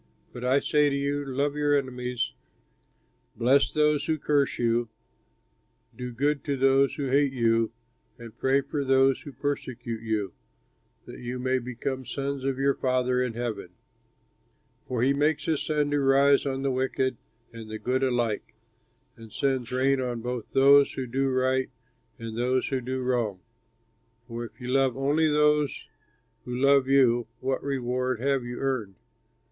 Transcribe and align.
But 0.33 0.43
I 0.43 0.59
say 0.59 0.89
to 0.89 0.95
you, 0.95 1.23
love 1.23 1.55
your 1.55 1.77
enemies, 1.77 2.33
bless 3.35 3.69
those 3.69 4.05
who 4.07 4.17
curse 4.17 4.57
you, 4.57 4.89
do 5.95 6.11
good 6.11 6.43
to 6.45 6.57
those 6.57 6.95
who 6.95 7.05
hate 7.09 7.33
you, 7.33 7.71
and 8.17 8.35
pray 8.35 8.61
for 8.61 8.83
those 8.83 9.21
who 9.21 9.31
persecute 9.31 10.01
you, 10.01 10.33
that 11.05 11.19
you 11.19 11.37
may 11.37 11.59
become 11.59 12.07
sons 12.07 12.43
of 12.43 12.57
your 12.57 12.73
Father 12.73 13.21
in 13.21 13.35
heaven; 13.35 13.73
for 14.87 15.03
he 15.03 15.13
makes 15.13 15.45
his 15.45 15.61
sun 15.61 15.91
to 15.91 15.99
rise 15.99 16.47
on 16.47 16.63
the 16.63 16.71
wicked 16.71 17.17
and 17.53 17.69
the 17.69 17.77
good 17.77 18.01
alike, 18.01 18.55
and 19.15 19.31
sends 19.31 19.71
rain 19.71 20.01
on 20.01 20.21
both 20.21 20.51
those 20.53 20.93
who 20.93 21.05
do 21.05 21.29
right 21.29 21.69
and 22.17 22.35
those 22.35 22.69
who 22.69 22.81
do 22.81 23.01
wrong. 23.03 23.39
For 24.27 24.45
if 24.45 24.59
you 24.59 24.69
love 24.69 24.97
only 24.97 25.27
those 25.29 25.85
who 26.45 26.55
love 26.55 26.87
you, 26.87 27.27
what 27.39 27.63
reward 27.63 28.19
have 28.19 28.43
you 28.43 28.57
earned? 28.57 28.95